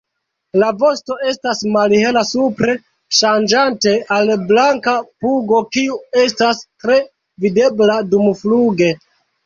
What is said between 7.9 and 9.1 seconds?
dumfluge.